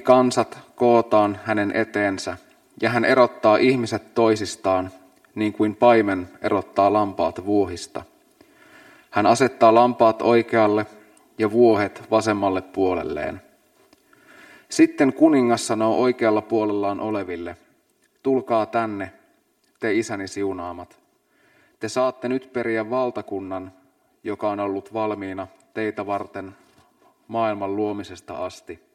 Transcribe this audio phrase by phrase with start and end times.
[0.00, 2.36] kansat kootaan hänen eteensä,
[2.82, 4.90] ja hän erottaa ihmiset toisistaan,
[5.34, 8.02] niin kuin paimen erottaa lampaat vuohista.
[9.10, 10.86] Hän asettaa lampaat oikealle
[11.38, 13.42] ja vuohet vasemmalle puolelleen.
[14.68, 17.56] Sitten kuningas sanoo oikealla puolellaan oleville,
[18.22, 19.12] tulkaa tänne,
[19.80, 20.98] te isäni siunaamat.
[21.80, 23.72] Te saatte nyt periä valtakunnan,
[24.24, 26.56] joka on ollut valmiina teitä varten
[27.28, 28.93] maailman luomisesta asti.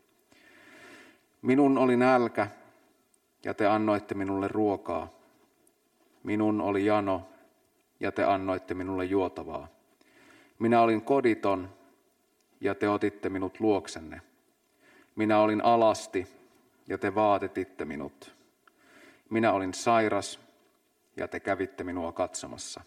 [1.42, 2.48] Minun oli nälkä,
[3.44, 5.10] ja te annoitte minulle ruokaa.
[6.24, 7.30] Minun oli jano,
[8.00, 9.68] ja te annoitte minulle juotavaa.
[10.60, 11.70] Minä olin koditon,
[12.62, 14.22] ja te otitte minut luoksenne.
[15.16, 16.28] Minä olin alasti,
[16.88, 18.36] ja te vaatetitte minut.
[19.30, 20.40] Minä olin sairas,
[21.18, 22.82] ja te kävitte minua katsomassa.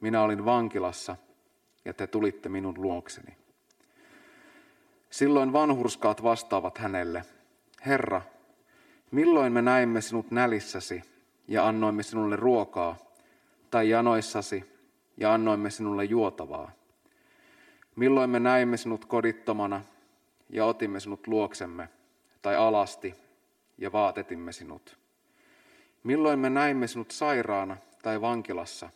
[0.00, 1.16] Minä olin vankilassa,
[1.84, 3.36] ja te tulitte minun luokseni.
[5.10, 7.24] Silloin vanhurskaat vastaavat hänelle,
[7.86, 8.22] Herra,
[9.10, 11.02] milloin me näimme sinut nälissäsi
[11.48, 12.96] ja annoimme sinulle ruokaa,
[13.70, 14.64] tai janoissasi
[15.16, 16.70] ja annoimme sinulle juotavaa?
[17.96, 19.82] Milloin me näimme sinut kodittomana
[20.50, 21.88] ja otimme sinut luoksemme,
[22.42, 23.14] tai alasti
[23.78, 24.98] ja vaatetimme sinut?
[26.02, 28.90] Milloin me näimme sinut sairaana tai vankilassa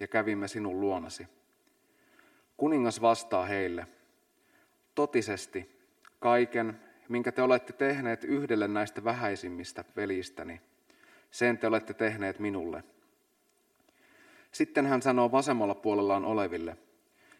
[0.00, 1.28] ja kävimme sinun luonasi?
[2.56, 3.86] Kuningas vastaa heille,
[4.94, 5.80] totisesti
[6.20, 10.60] kaiken, minkä te olette tehneet yhdelle näistä vähäisimmistä velistäni,
[11.30, 12.84] sen te olette tehneet minulle.
[14.52, 16.76] Sitten hän sanoo vasemmalla puolellaan oleville,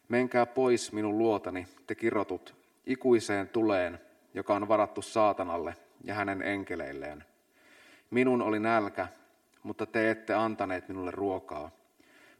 [0.08, 2.54] menkää pois minun luotani, te kirotut,
[2.86, 4.00] ikuiseen tuleen,
[4.34, 7.24] joka on varattu saatanalle ja hänen enkeleilleen.
[8.10, 9.08] Minun oli nälkä,
[9.62, 11.70] mutta te ette antaneet minulle ruokaa.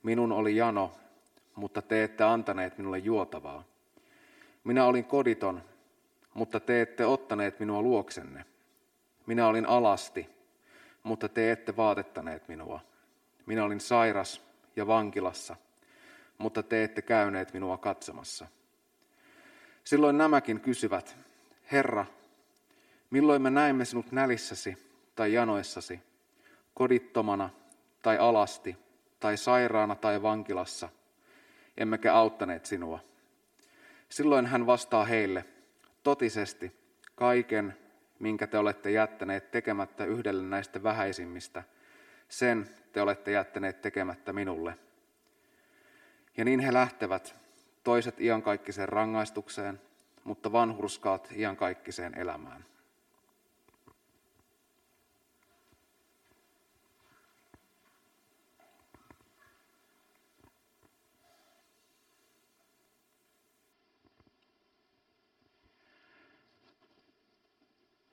[0.03, 0.93] Minun oli jano,
[1.55, 3.65] mutta te ette antaneet minulle juotavaa.
[4.65, 5.63] Minä olin koditon,
[6.37, 8.45] mutta te ette ottaneet minua luoksenne.
[9.27, 10.29] Minä olin alasti,
[11.03, 12.81] mutta te ette vaatettaneet minua.
[13.47, 14.43] Minä olin sairas
[14.77, 15.57] ja vankilassa,
[16.39, 18.47] mutta te ette käyneet minua katsomassa.
[19.85, 21.17] Silloin nämäkin kysyvät,
[21.73, 22.07] Herra,
[23.11, 24.77] milloin me näimme sinut nälissäsi
[25.15, 26.01] tai janoissasi,
[26.75, 27.51] kodittomana
[28.03, 28.77] tai alasti
[29.21, 30.89] tai sairaana tai vankilassa,
[31.77, 33.01] emmekä auttaneet sinua.
[34.09, 35.45] Silloin hän vastaa heille,
[36.07, 36.73] totisesti
[37.15, 37.77] kaiken,
[38.19, 41.63] minkä te olette jättäneet tekemättä yhdelle näistä vähäisimmistä,
[42.29, 44.79] sen te olette jättäneet tekemättä minulle.
[46.37, 47.37] Ja niin he lähtevät,
[47.85, 49.81] toiset iankaikkiseen rangaistukseen,
[50.25, 52.65] mutta vanhurskaat iankaikkiseen elämään.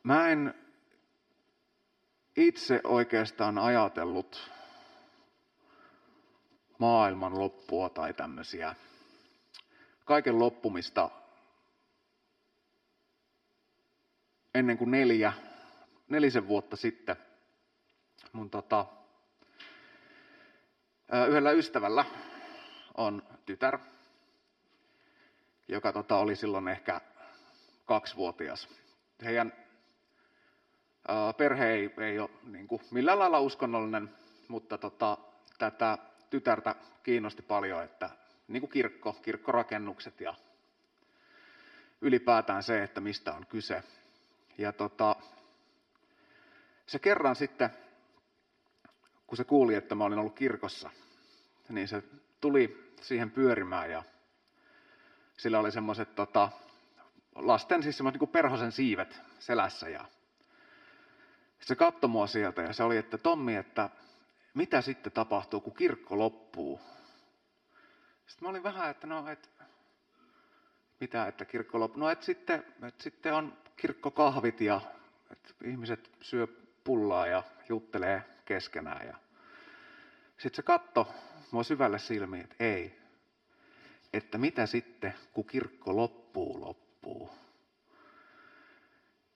[0.03, 0.53] Mä en
[2.37, 4.51] itse oikeastaan ajatellut
[6.79, 8.75] maailman loppua tai tämmöisiä
[10.05, 11.09] kaiken loppumista
[14.53, 15.33] ennen kuin neljä,
[16.09, 17.15] nelisen vuotta sitten
[18.33, 18.85] mun tota,
[21.29, 22.05] yhdellä ystävällä
[22.97, 23.79] on tytär,
[25.67, 27.01] joka tota, oli silloin ehkä
[27.85, 28.69] kaksivuotias.
[29.23, 29.62] Heidän
[31.37, 34.09] perhe ei, ei ole niin kuin millään lailla uskonnollinen,
[34.47, 35.17] mutta tota,
[35.57, 35.97] tätä
[36.29, 38.09] tytärtä kiinnosti paljon, että
[38.47, 40.35] niin kuin kirkko, kirkkorakennukset ja
[42.01, 43.83] ylipäätään se, että mistä on kyse.
[44.57, 45.15] Ja tota,
[46.85, 47.69] se kerran sitten,
[49.27, 50.89] kun se kuuli, että mä olin ollut kirkossa,
[51.69, 52.03] niin se
[52.41, 54.03] tuli siihen pyörimään ja
[55.37, 56.49] sillä oli semmoiset tota,
[57.35, 60.05] lasten, siis semmoiset niin perhosen siivet selässä ja
[61.65, 63.89] se katsoi mua sieltä ja se oli, että Tommi, että
[64.53, 66.81] mitä sitten tapahtuu, kun kirkko loppuu?
[68.27, 69.49] Sitten mä olin vähän, että no, että
[70.99, 71.99] mitä, että kirkko loppuu?
[71.99, 74.81] No, että sitten, että sitten on kirkkokahvit ja
[75.31, 76.47] että ihmiset syö
[76.83, 79.07] pullaa ja juttelee keskenään.
[79.07, 79.17] Ja
[80.37, 81.13] sitten se katto
[81.51, 82.99] mua syvälle silmiin, että ei.
[84.13, 87.29] Että mitä sitten, kun kirkko loppuu, loppuu.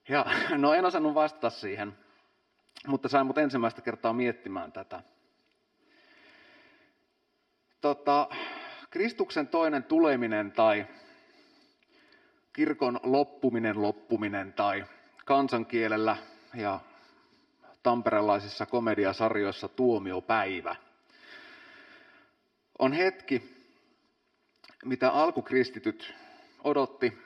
[0.09, 0.25] Ja
[0.57, 1.97] no en osannut vastata siihen,
[2.87, 5.03] mutta sain mut ensimmäistä kertaa miettimään tätä.
[7.81, 8.29] Tota,
[8.89, 10.85] Kristuksen toinen tuleminen tai
[12.53, 14.85] kirkon loppuminen loppuminen tai
[15.25, 16.17] kansankielellä
[16.53, 16.79] ja
[17.83, 20.75] tamperelaisissa komediasarjoissa tuomiopäivä
[22.79, 23.57] on hetki,
[24.85, 26.13] mitä alkukristityt
[26.63, 27.17] odotti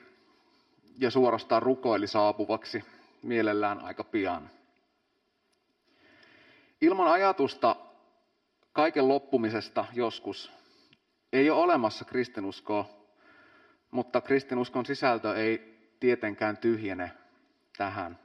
[0.98, 2.84] ja suorastaan rukoili saapuvaksi
[3.22, 4.50] mielellään aika pian.
[6.82, 7.76] Ilman ajatusta
[8.72, 10.52] kaiken loppumisesta joskus
[11.32, 12.88] ei ole olemassa kristinuskoa,
[13.90, 17.12] mutta kristinuskon sisältö ei tietenkään tyhjene
[17.76, 18.18] tähän.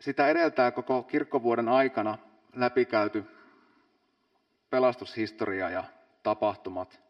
[0.00, 2.18] Sitä edeltää koko kirkkovuoden aikana
[2.54, 3.24] läpikäyty
[4.70, 5.84] pelastushistoria ja
[6.22, 7.00] tapahtumat.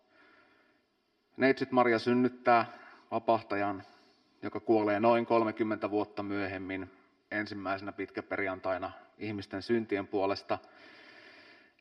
[1.36, 2.66] Neitsyt Maria synnyttää
[3.10, 3.82] vapahtajan,
[4.42, 6.90] joka kuolee noin 30 vuotta myöhemmin
[7.34, 10.58] ensimmäisenä pitkäperjantaina ihmisten syntien puolesta,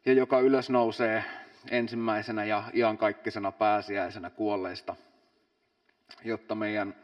[0.06, 1.24] ja joka ylös nousee
[1.72, 4.96] ensimmäisenä ja iankaikkisena pääsiäisenä kuolleista,
[6.24, 6.96] jotta meidän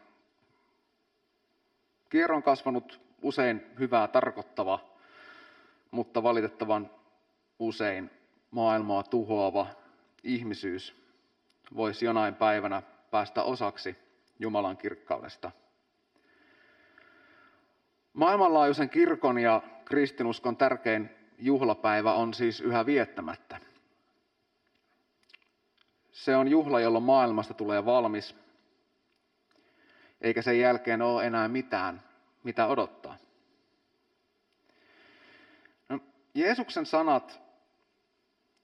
[2.09, 4.79] kierron kasvanut usein hyvää tarkoittava,
[5.91, 6.91] mutta valitettavan
[7.59, 8.11] usein
[8.51, 9.67] maailmaa tuhoava
[10.23, 10.95] ihmisyys
[11.75, 12.81] voisi jonain päivänä
[13.11, 13.97] päästä osaksi
[14.39, 15.51] Jumalan kirkkaudesta.
[18.19, 23.59] Maailmanlaajuisen kirkon ja kristinuskon tärkein juhlapäivä on siis yhä viettämättä.
[26.11, 28.35] Se on juhla, jolloin maailmasta tulee valmis,
[30.21, 32.03] eikä sen jälkeen ole enää mitään,
[32.43, 33.17] mitä odottaa.
[35.89, 35.99] No,
[36.33, 37.39] Jeesuksen sanat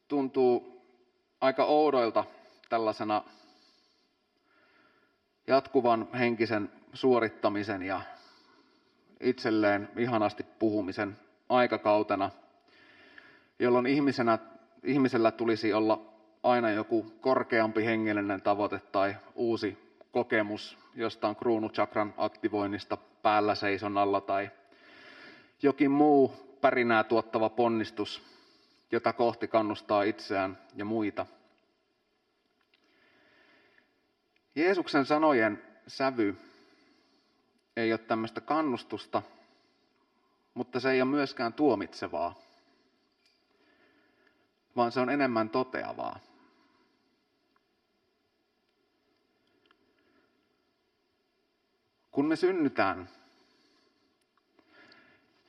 [0.07, 0.81] tuntuu
[1.41, 2.23] aika oudoilta
[2.69, 3.23] tällaisena
[5.47, 8.01] jatkuvan henkisen suorittamisen ja
[9.19, 11.17] itselleen ihanasti puhumisen
[11.49, 12.31] aikakautena,
[13.59, 14.39] jolloin ihmisenä,
[14.83, 16.13] ihmisellä tulisi olla
[16.43, 19.77] aina joku korkeampi hengellinen tavoite tai uusi
[20.11, 24.49] kokemus jostain kruunuchakran aktivoinnista päällä seisonnalla tai
[25.61, 28.21] jokin muu pärinää tuottava ponnistus,
[28.91, 31.25] jota kohti kannustaa itseään ja muita.
[34.55, 36.35] Jeesuksen sanojen sävy
[37.75, 39.21] ei ole tämmöistä kannustusta,
[40.53, 42.35] mutta se ei ole myöskään tuomitsevaa,
[44.75, 46.19] vaan se on enemmän toteavaa.
[52.11, 53.09] Kun me synnytään,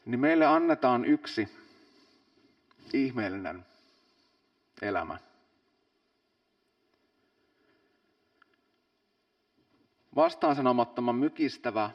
[0.06, 1.48] niin meille annetaan yksi
[2.92, 3.66] ihmeellinen
[4.82, 5.18] elämä.
[10.14, 11.90] Vastaan sanomattoman mykistävä,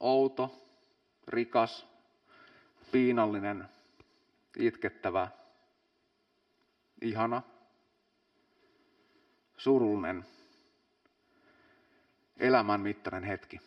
[0.00, 0.68] outo,
[1.28, 1.86] rikas,
[2.92, 3.68] piinallinen,
[4.56, 5.28] itkettävä,
[7.02, 7.42] ihana,
[9.56, 10.24] surullinen,
[12.36, 13.60] elämän mittainen hetki.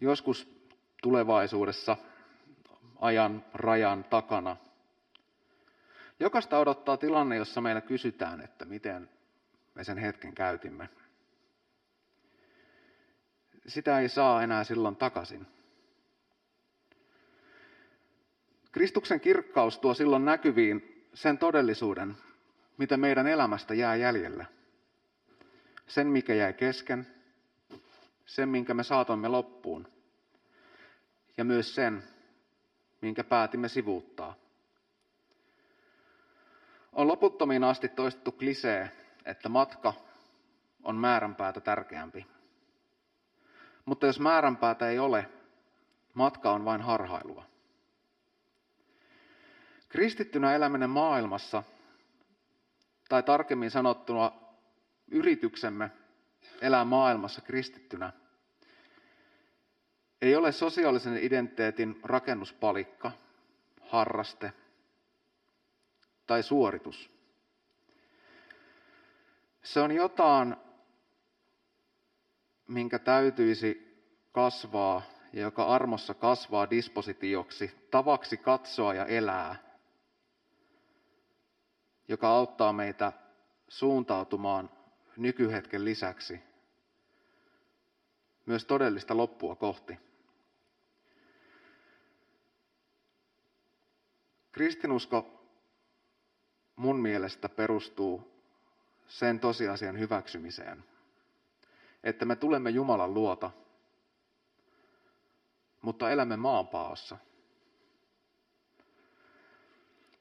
[0.00, 0.48] Joskus
[1.02, 1.96] tulevaisuudessa
[3.00, 4.56] ajan rajan takana.
[6.20, 9.10] Jokaista odottaa tilanne, jossa meillä kysytään, että miten
[9.74, 10.88] me sen hetken käytimme.
[13.68, 15.46] Sitä ei saa enää silloin takaisin.
[18.72, 22.16] Kristuksen kirkkaus tuo silloin näkyviin sen todellisuuden,
[22.78, 24.46] mitä meidän elämästä jää jäljellä.
[25.86, 27.06] Sen, mikä jäi kesken,
[28.26, 29.88] sen, minkä me saatoimme loppuun,
[31.36, 32.02] ja myös sen,
[33.00, 34.34] minkä päätimme sivuuttaa.
[36.92, 38.90] On loputtomiin asti toistettu klisee,
[39.24, 39.94] että matka
[40.82, 42.37] on määränpäätä tärkeämpi.
[43.88, 45.28] Mutta jos määränpäätä ei ole,
[46.14, 47.44] matka on vain harhailua.
[49.88, 51.62] Kristittynä eläminen maailmassa,
[53.08, 54.32] tai tarkemmin sanottuna
[55.10, 55.90] yrityksemme
[56.60, 58.12] elää maailmassa kristittynä,
[60.22, 63.12] ei ole sosiaalisen identiteetin rakennuspalikka,
[63.80, 64.52] harraste
[66.26, 67.10] tai suoritus.
[69.62, 70.56] Se on jotain,
[72.68, 73.88] minkä täytyisi
[74.32, 79.56] kasvaa ja joka armossa kasvaa dispositioksi, tavaksi katsoa ja elää,
[82.08, 83.12] joka auttaa meitä
[83.68, 84.70] suuntautumaan
[85.16, 86.40] nykyhetken lisäksi
[88.46, 89.98] myös todellista loppua kohti.
[94.52, 95.44] Kristinusko
[96.76, 98.42] mun mielestä perustuu
[99.06, 100.84] sen tosiasian hyväksymiseen,
[102.08, 103.50] että me tulemme Jumalan luota,
[105.82, 107.16] mutta elämme maanpaossa.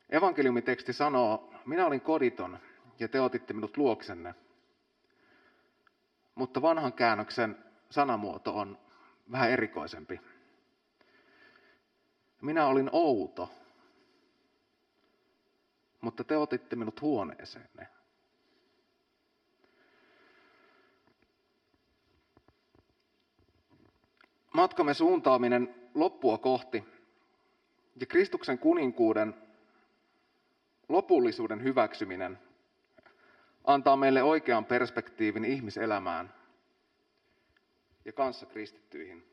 [0.10, 2.60] Evankeliumiteksti sanoo, minä olin koditon
[3.00, 4.36] ja te otitte minut luoksenne.
[6.36, 8.77] Mutta vanhan käännöksen sanamuoto on
[9.32, 10.22] vähän erikoisempi.
[12.41, 13.50] Minä olin outo,
[16.01, 17.97] mutta te otitte minut huoneeseenne.
[24.58, 26.84] Matkamme suuntaaminen loppua kohti
[28.00, 29.34] ja Kristuksen kuninkuuden
[30.90, 32.40] lopullisuuden hyväksyminen
[33.64, 36.34] antaa meille oikean perspektiivin ihmiselämään
[38.06, 39.24] ja kanssa kristittyihin.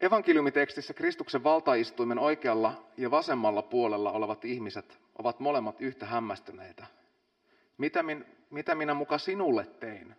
[0.00, 6.86] Evankeliumitekstissä Kristuksen valtaistuimen oikealla ja vasemmalla puolella olevat ihmiset ovat molemmat yhtä hämmästyneitä.
[7.78, 10.16] Mitä, min, mitä minä muka sinulle tein?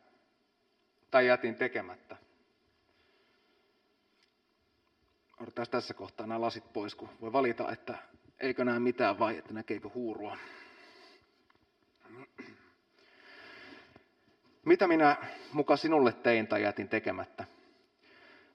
[1.11, 2.15] Tai jätin tekemättä?
[5.41, 7.97] Odotetaan tässä kohtaa nämä lasit pois, kun voi valita, että
[8.39, 10.37] eikö näe mitään vai että näkeekö huurua.
[14.65, 15.15] Mitä minä
[15.53, 17.45] muka sinulle tein tai jätin tekemättä?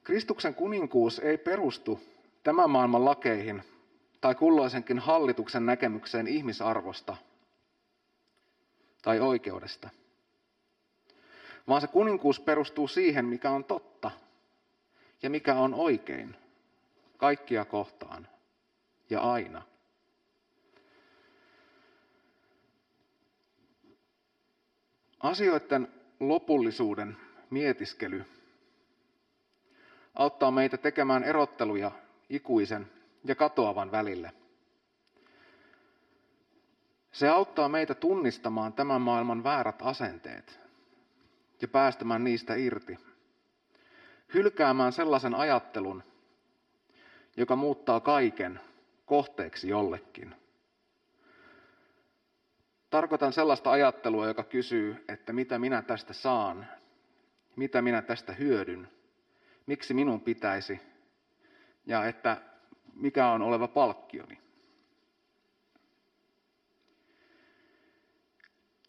[0.05, 2.01] Kristuksen kuninkuus ei perustu
[2.43, 3.63] tämän maailman lakeihin
[4.21, 7.17] tai kulloisenkin hallituksen näkemykseen ihmisarvosta
[9.03, 9.91] tai oikeudesta,
[11.69, 14.11] vaan se kuninkuus perustuu siihen, mikä on totta
[15.23, 16.37] ja mikä on oikein
[17.17, 18.29] kaikkia kohtaan
[19.11, 19.63] ja aina.
[25.21, 25.89] Asioiden
[26.21, 27.17] lopullisuuden
[27.51, 28.25] mietiskely
[30.15, 31.91] auttaa meitä tekemään erotteluja
[32.31, 32.91] ikuisen
[33.25, 34.33] ja katoavan välille.
[37.13, 40.66] Se auttaa meitä tunnistamaan tämän maailman väärät asenteet
[41.63, 42.99] ja päästämään niistä irti.
[44.35, 46.03] Hylkäämään sellaisen ajattelun,
[47.37, 48.61] joka muuttaa kaiken
[49.07, 50.35] kohteeksi jollekin.
[52.91, 56.67] Tarkoitan sellaista ajattelua, joka kysyy, että mitä minä tästä saan,
[57.57, 58.89] mitä minä tästä hyödyn,
[59.67, 60.81] miksi minun pitäisi
[61.87, 62.43] ja että
[62.95, 64.39] mikä on oleva palkkioni.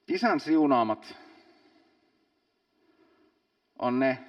[0.08, 1.16] Isän siunaamat
[3.80, 4.20] on ne,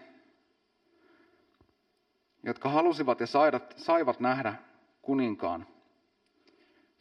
[2.42, 3.26] jotka halusivat ja
[3.76, 4.54] saivat nähdä
[5.02, 5.66] kuninkaan,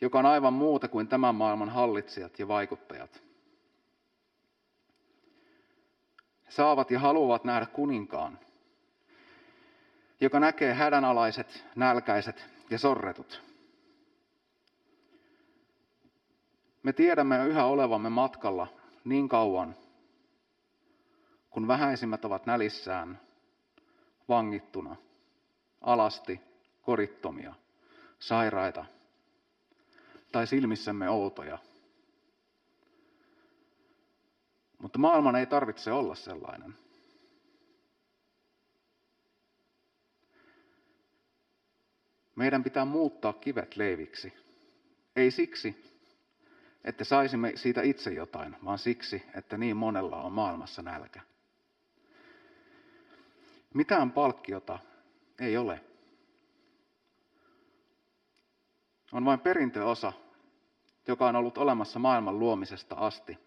[0.02, 3.24] joka on aivan muuta kuin tämän maailman hallitsijat ja vaikuttajat.
[6.50, 8.40] Saavat ja haluavat nähdä kuninkaan,
[10.22, 13.44] joka näkee hädänalaiset, nälkäiset ja sorretut.
[16.84, 18.68] Me tiedämme yhä olevamme matkalla
[19.04, 19.76] niin kauan,
[21.58, 23.22] kun vähäisimmät ovat nälissään,
[24.30, 24.96] vangittuna,
[25.82, 26.42] alasti,
[26.82, 27.54] korittomia,
[28.20, 28.86] sairaita
[30.32, 31.58] tai silmissämme outoja.
[34.78, 36.76] Mutta maailman ei tarvitse olla sellainen.
[42.36, 44.34] Meidän pitää muuttaa kivet leiviksi.
[45.16, 45.84] Ei siksi,
[46.84, 51.37] että saisimme siitä itse jotain, vaan siksi, että niin monella on maailmassa nälkä.
[53.74, 54.80] Mitään palkkiota
[55.40, 55.82] ei ole.
[59.12, 60.14] On vain perintöosa,
[61.08, 63.38] joka on ollut olemassa maailman luomisesta asti.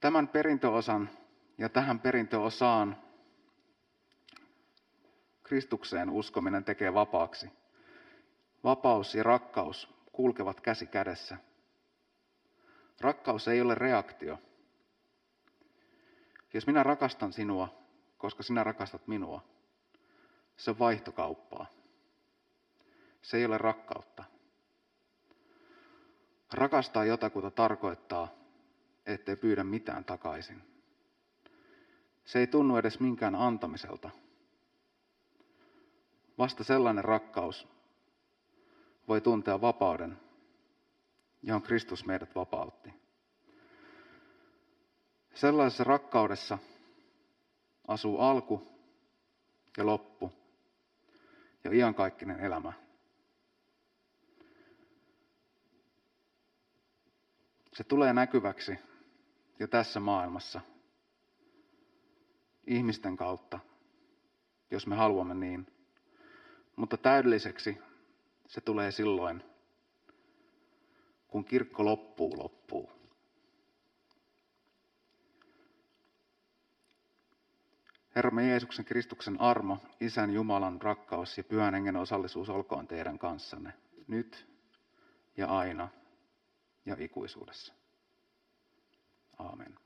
[0.00, 1.10] Tämän perintöosan
[1.58, 2.96] ja tähän perintöosaan
[5.42, 7.50] Kristukseen uskominen tekee vapaaksi.
[8.64, 11.36] Vapaus ja rakkaus kulkevat käsi kädessä.
[13.00, 14.38] Rakkaus ei ole reaktio.
[16.54, 17.68] Jos minä rakastan sinua,
[18.18, 19.44] koska sinä rakastat minua,
[20.56, 21.66] se on vaihtokauppaa.
[23.22, 24.24] Se ei ole rakkautta.
[26.52, 28.28] Rakastaa jotakuta tarkoittaa,
[29.06, 30.62] ettei pyydä mitään takaisin.
[32.24, 34.10] Se ei tunnu edes minkään antamiselta–
[36.38, 37.68] Vasta sellainen rakkaus
[39.08, 40.18] voi tuntea vapauden,
[41.42, 43.05] johon Kristus meidät vapautti.
[45.36, 46.58] Sellaisessa rakkaudessa
[47.88, 48.62] asuu alku
[49.76, 50.32] ja loppu
[51.64, 52.72] ja iankaikkinen elämä.
[57.72, 58.78] Se tulee näkyväksi
[59.58, 60.60] jo tässä maailmassa
[62.66, 63.58] ihmisten kautta,
[64.70, 65.66] jos me haluamme niin.
[66.76, 67.78] Mutta täydelliseksi
[68.46, 69.42] se tulee silloin,
[71.28, 72.95] kun kirkko loppuu loppuu.
[78.16, 83.72] Herramme Jeesuksen Kristuksen armo, Isän Jumalan rakkaus ja Pyhän Hengen osallisuus olkoon teidän kanssanne
[84.06, 84.48] nyt
[85.36, 85.88] ja aina
[86.86, 87.74] ja ikuisuudessa.
[89.38, 89.85] Aamen.